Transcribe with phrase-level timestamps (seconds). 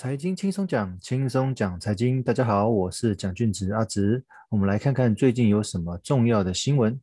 [0.00, 2.22] 财经轻松讲，轻松讲财经。
[2.22, 4.24] 大家好，我是蒋俊植阿植。
[4.48, 6.98] 我们来看看最近有什么重要的新闻。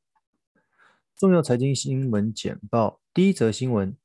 [1.16, 3.96] 重要财经新闻简报：第一则新闻，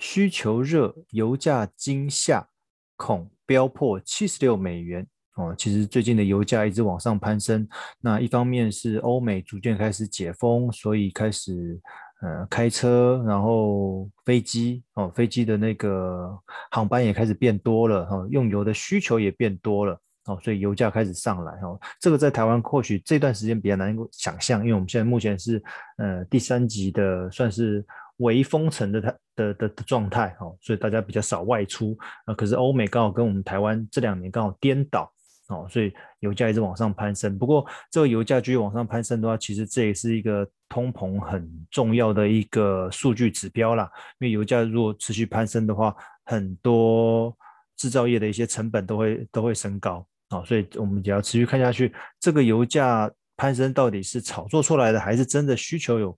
[0.00, 2.48] 需求热，油价惊吓，
[2.96, 5.06] 恐飙破七十六美元。
[5.36, 7.68] 哦，其实最近的油价一直往上攀升。
[8.00, 11.80] 那一方面是欧美逐渐开始解封，所以开始。
[12.22, 16.38] 呃，开车，然后飞机哦，飞机的那个
[16.70, 21.80] 航班也开始变多了哈、哦，用油的需求也变多了哦，所以油价开始上来哦。
[21.98, 25.62] 这个在台湾或许这段时间比较难想象，因为我们现在目前是
[25.96, 27.82] 呃第三级的，算是
[28.18, 35.10] 微封城的的的的，的状态哦，所以大家比较少外出啊、可是欧美刚好跟我们台湾这两年刚好颠倒。
[35.50, 37.38] 哦，所以油价一直往上攀升。
[37.38, 43.90] 不过，这个油价继续往上攀升的话，其实这也是一个通膨很重要的一个数据指标啦。
[44.20, 47.36] 因为油价如果持续攀升的话，很多
[47.76, 50.06] 制造业的一些成本都会都会升高。
[50.30, 56.16] 哦，所以我们只要持续看下去，这个油价攀升到底是炒作出来的，还是真的需求有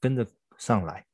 [0.00, 1.04] 跟着上来？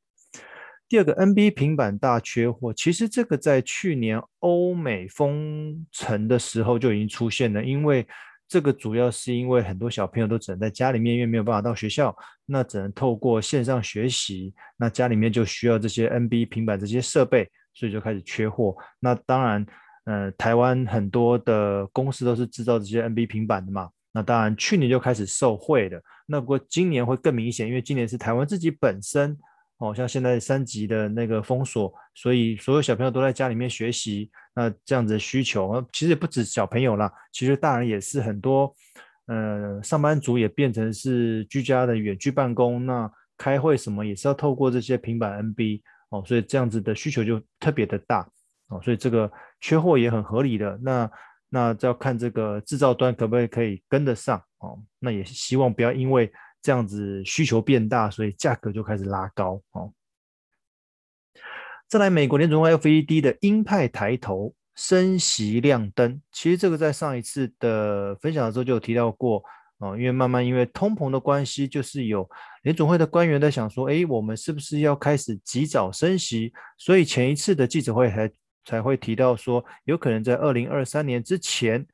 [0.89, 8.07] 第二个 NB 平板大缺货，其实这个在去年欧美封城的时候就已经出现了，因为
[8.47, 18.73] 这个主要是因为很多小朋友都只能在家里面，因为没有办法到学校，那只能透过线上学习，那家里面就需要这些 NB 平板这些设备，所以就开始缺货。
[19.01, 19.65] 那当然，
[20.05, 29.37] 呃，台湾很多的公司都是制造这些 NB 平板的嘛，那当然去年就开始受惠的，那不过今年会更明显，因为今年是台湾自己本身。
[29.79, 38.73] 哦，像现在三级的那个封锁，所以所有小朋友都在家里面学习，那这样子的需求，其实也不止小朋友啦，其实大人也是很多，
[39.27, 48.27] 呃，上班族也变成是居家的远距办公，那开会什么也是要透过这些平板 NB 哦，所以这样子的需求就特别的大
[48.69, 51.11] 哦，所以这个缺货也很合理的，那
[51.49, 56.31] 那就要看这个制造端可不可以可以跟得上哦，那也希望不要因为。
[56.61, 59.93] 这样子需求变大，所以价格就开始拉高哦。
[61.87, 66.21] 再来，美国联准会 FED 的鹰派抬头，升息亮灯。
[66.33, 69.41] 其实这个在上一次的分享的时候就有提到过
[69.77, 69.97] 哦。
[69.97, 72.29] 因为慢慢因为通膨的关系，就是有
[72.63, 76.51] 联准会的官员在想说，诶，我们是不是要开始及早升息？
[76.77, 78.29] 所以前一次的记者会还
[78.65, 81.87] 才会提到说，有可能在二零二三年之前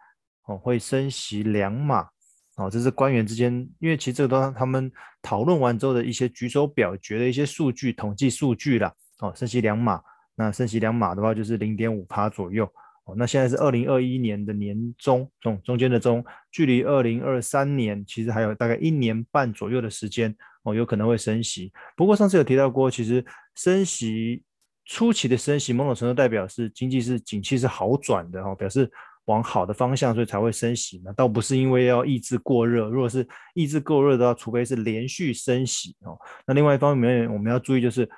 [0.45, 2.09] 哦会升息两码。
[2.55, 4.91] 哦，这是官员之间，因为其实这个都他们
[5.23, 8.93] 讨论完之后的一些举手表决的一些数据、统计数据啦。
[9.21, 9.99] 哦，升息两码，
[10.35, 12.63] 那升息两码的话就是零点五趴左右。
[13.05, 20.35] 哦，那现在是二零二一年的年中，中中间的中，距离二零二三年其实还有大概一年半左右的时间。
[20.61, 21.73] 哦，有可能会升息。
[21.97, 23.25] 不过上次有提到过，其实
[23.55, 24.43] 升息
[24.85, 28.91] 初期的升息，某种程度代表是经济是景气是好转的哦，表示。
[29.25, 32.89] 往好的方向，所以才会升息嘛，倒不是因为要抑制过热。
[32.89, 36.19] 如果是抑制过热的话，除非是连续升息哦。
[36.45, 38.09] 那另外一方面，我们要注意，就是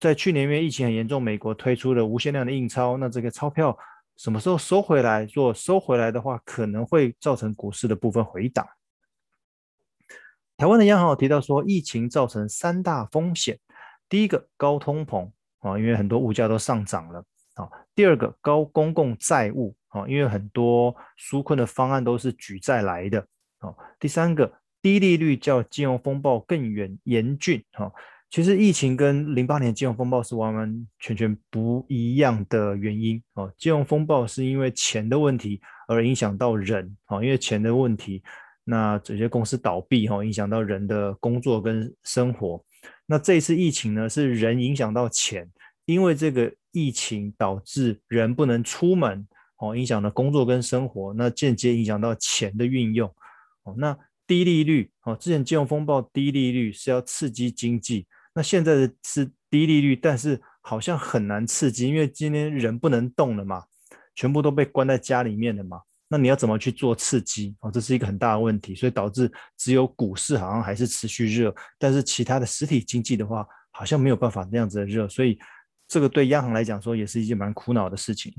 [0.00, 3.76] 在去年因为疫情很严重，美国推出了无限量的印钞，那这个钞票
[4.16, 5.28] 什么时候收回来？
[5.32, 8.66] 如果收回来的话，可能会造成股市的部分回档。
[10.56, 13.60] 台湾的央行提到说，疫情造成三大风险：
[14.08, 15.30] 第一个高通膨
[15.60, 17.24] 啊，因为很多物价都上涨了
[17.54, 19.76] 啊；第二个高公共债务。
[19.92, 23.20] 哦，因为很多纾困的方案都是举债来的。
[23.60, 27.62] 哦，第三个，低利率较金融风暴更远严峻。
[27.72, 27.92] 哈，
[28.30, 33.22] 其实疫情跟零八年金融风暴是完完全全不一样的原因。
[33.34, 36.96] 哦，金融风暴是因为钱的问题而影响到人。
[37.08, 38.22] 哦，因为钱的问题，
[38.64, 42.64] 那这些公司倒闭，哈，影响到人的工作跟生活。
[43.06, 45.48] 那这一次疫情呢，是人影响到钱，
[45.84, 49.24] 因为这个疫情导致人不能出门。
[49.62, 53.08] 哦，影响了工作跟生活，那间接影响到钱的运用。
[53.62, 53.96] 哦，那
[54.26, 63.62] 低利率，哦，之前金融风暴低利率是要刺激经济，那现在的是低利率，但是好像很难刺激，因为今天人不能动了嘛，
[64.16, 67.54] 全部都被关在家里面了嘛，那你要怎么去做刺激？
[67.60, 75.38] 哦，这是一个很大的问题，所以导致只有股市好像还是持续热，但是其他的实体经济的话，好像没有办法那样子的热，所以
[75.86, 78.34] 这个对央行来讲说也是一件蛮苦恼的事情。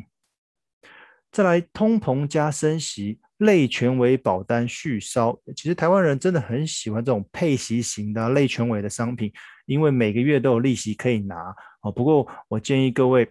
[1.33, 5.35] 再来，通膨加升息，类全委保单续烧。
[5.55, 9.33] 其实台湾人真的很喜欢这种配息型的类全委的商品，
[9.65, 11.35] 因为每个月都有利息可以拿。
[11.81, 13.27] 哦，不过我建议各位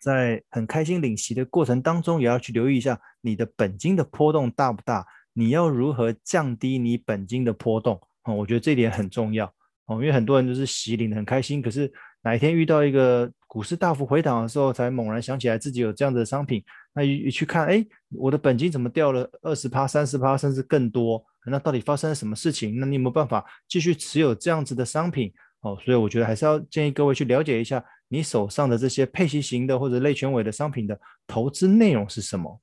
[0.00, 8.00] 在很开心领息的过程当中，也要去留意一下你的本金的波动大不大，你要如何降低你本金的波动。
[8.24, 9.44] 哦，我觉得这点很重要。
[9.84, 16.64] 哦，因为很多人就是息领得很开心，可是哪一天遇到一个股市大幅回档的时候，才猛然想起来自己有这样的商品，
[16.94, 21.24] 那一去看，哎，我的本金怎么掉了二十趴、三十趴，甚至更多？
[21.44, 22.78] 那到底发生了什么事情？
[22.78, 25.32] 那你有没有办法继续持有这样子的商品？
[25.62, 32.60] 哦，所以我觉得还是要建议各位去了解一下你手上的这些配息型的或者类权委的商品的投资内容是什么。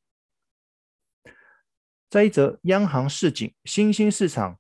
[2.10, 4.58] 再一则，央行市井，新兴市场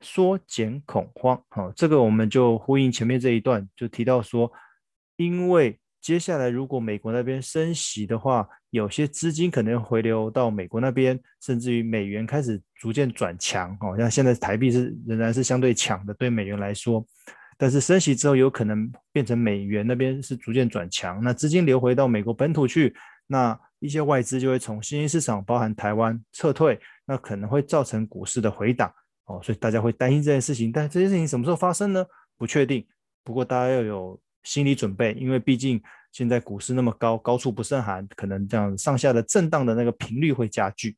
[0.00, 1.40] 缩减恐慌。
[1.48, 4.50] 好，这个我们就呼应前面这一段，就提到说，
[5.16, 13.76] 因为接下来如果美国那边升息的话，有些资金可能回流到美国那边，甚至于美元开始逐渐转强。
[13.80, 17.04] 哦，像现在台币是仍然是相对强的，对美元来说。
[17.58, 22.94] 但是升息之后，有可能变成美元那边是逐渐转强，那资金流回到美国本土去，
[23.26, 28.92] 那一些外资就会从新兴市场，包含台湾撤退，那可能会造成股市的回档
[29.26, 30.72] 哦，所以大家会担心这件事情。
[30.72, 32.04] 但这件事情什么时候发生呢？
[32.36, 32.86] 不确定。
[33.22, 35.82] 不过大家要有心理准备，因为毕竟
[36.12, 40.96] 现在股市那么高，高处不胜寒，可能这样上下的震荡的那个频率会加剧。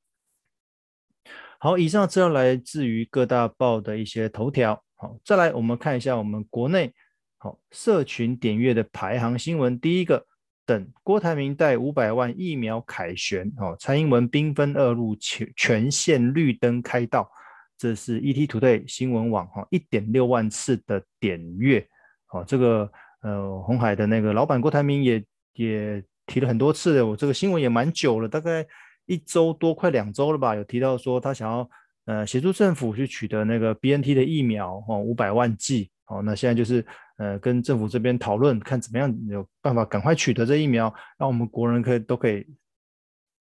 [1.59, 4.81] 好，以上资料来自于各大报的一些头条。
[4.95, 6.93] 好，再来我们看一下我们国内
[7.39, 9.81] 好社群点阅的排行新闻。
[9.81, 10.25] 第一个，
[10.67, 17.31] 等郭台铭带五百万疫苗凯旋，哦，蔡英文兵分二路全全线绿灯开道，
[17.79, 21.87] 这是 ETtoday 新闻网哈一点六万次的点阅。
[22.27, 22.91] 好，这个
[23.23, 28.67] 呃鸿海的那个老板郭台铭也也提了很多次的，我这个新闻也蛮久了，大概
[29.07, 31.71] 一周多快两周了吧，有提到说他想要。
[32.09, 36.83] 呃，协助政府去取得那个 BNT 的疫苗哦，五百万剂哦，那现在就是
[37.19, 42.47] 呃跟政府这边讨论，看怎么样有办法赶快取得这疫苗，让我们国人可以都可以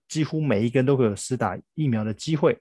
[0.10, 2.60] 几乎每一个人都会有施打疫苗的机会。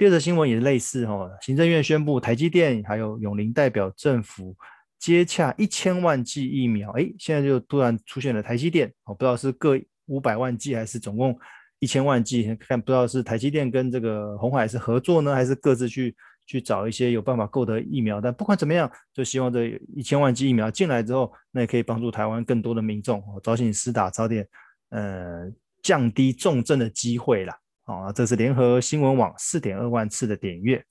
[0.00, 4.56] 第二则新闻也是类似哦，行政院宣布台积电还有永龄代表政府
[4.98, 11.38] 接洽一千万剂疫苗，哎，现在就突然出现了台积电，我不知道是各五百万剂还是总共。
[11.80, 16.16] 一千万剂，看不知道是台积电跟这个鸿海是合作呢，还是各自去
[16.46, 18.22] 去找一些有办法购得疫苗。
[18.22, 24.48] 但不管怎么样，就希望这一千万剂疫苗进来之后，那也可以帮助台湾更多的民众哦早点施打，早点
[24.88, 25.52] 呃
[25.82, 27.54] 降低重症的机会啦。
[27.94, 30.84] 啊，这是联合新闻网四点二万次的点阅。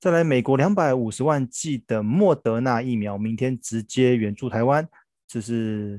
[0.00, 4.88] 再来，美国两百五十万剂的莫德纳疫苗明天直接援助台湾，
[5.26, 5.98] 这是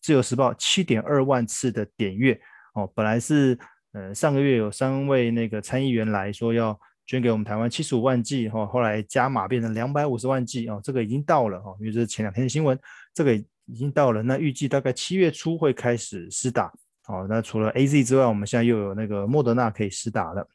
[0.00, 2.40] 自由时报七点二万次的点阅。
[2.74, 3.58] 哦，本来是。
[3.92, 12.78] 呃，上个月有三位那个参议员来说要捐给我们台湾七十五万剂哈，后来加码变成两百五十万剂哦，这个已经到了哈，因为这是前两天的新闻，
[13.14, 14.22] 这个已经到了。
[14.22, 16.70] 那预计大概七月初会开始施打
[17.08, 17.26] 哦。
[17.28, 20.48] 那除了 AZ 之外，我们现在又有那个莫德纳可以施打了。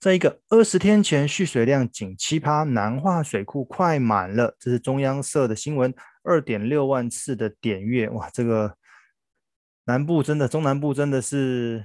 [0.00, 5.94] 再一个，二十天前蓄水量仅七趴，南化水库快满了，这是中央社的新闻，
[6.24, 8.74] 二点六万次的点阅哇，这个。
[9.86, 11.84] 南部真的，中南部真的是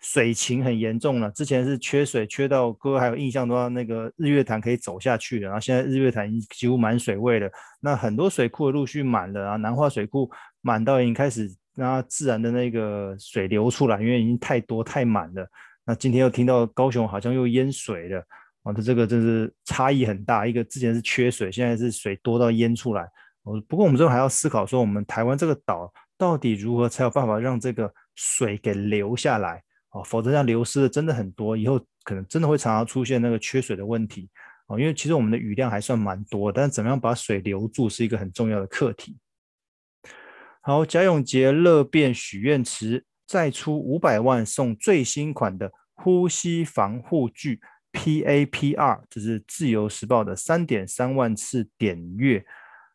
[0.00, 1.30] 水情很严重了。
[1.30, 5.42] 之前是缺水，缺到哥还有印象的话，那个日月潭可以走下去了。
[5.42, 7.48] 然后现在日月潭已几乎满水位了。
[7.78, 10.28] 那很多水库陆续满了啊，南化水库
[10.60, 15.46] 满到已经开始那自然的那个水流出来，因为已经太多太满了。
[15.84, 18.18] 那今天又听到高雄好像又淹水了，
[18.64, 20.44] 啊，这这个真是差异很大。
[20.46, 23.02] 一个之前是缺水，现在是水多到淹出来。
[23.44, 25.92] 哦，不过我们这还要思考说，我们台湾这个岛。
[26.18, 30.02] 到底如何才有办法让这个水给流下来啊？
[30.02, 34.26] 否则这样流失的真的很多，以后可能真的会常常出现那个缺水的问题
[34.66, 34.80] 啊。
[34.80, 39.14] 因为其实我们的雨量还算蛮多，但是怎么样把水留住是一个很重要的课题。
[40.66, 47.60] 好，贾永婕乐变许愿池，再出五百万送最新款的呼吸防护具
[47.92, 52.44] PAPR，这是自由时报的三点三万次点阅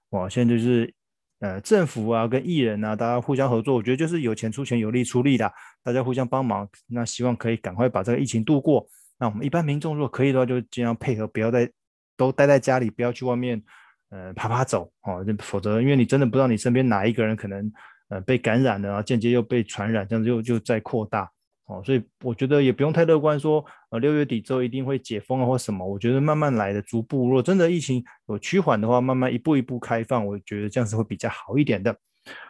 [0.10, 0.28] 哇！
[0.28, 0.94] 现在就是。
[1.40, 5.52] 呃，政府啊，跟艺人啊，大家互相合作，我觉得就是有钱出钱，有力出力的，
[5.82, 6.70] 大家互相帮忙。
[6.88, 8.86] 那希望可以赶快把这个疫情度过。
[9.18, 11.72] 那我们一般民众如果可以的话，就尽量配合，不要在
[12.16, 13.64] 都待在家里，不要去外面，
[14.12, 15.26] 呃，爬爬走哦。
[15.40, 17.72] 否则，因为你真的不知道你身边哪一个人可能
[18.10, 21.30] 呃被感染了，然后间接又被传染，这样子就就再扩大。
[21.66, 25.86] 哦，所以我觉得也不用太乐观，说呃六月底之后一定会解封啊或什么。
[25.88, 27.26] 我觉得慢慢来的，逐步。
[27.28, 31.96] 如果真的疫情有趋缓的话，慢慢一步一步开放，我觉得这样子会比较好一点的。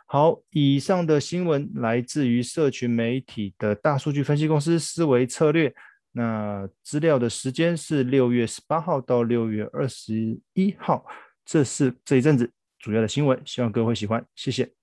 [0.08, 5.74] 好，以上的新闻来自于社群媒体的大数据分析公司思维策略。
[6.14, 11.06] 那资料的时间是六月十八号到六月二十一号，
[11.46, 14.81] 这是这一阵子主要的新闻，希望各位会喜欢，谢谢。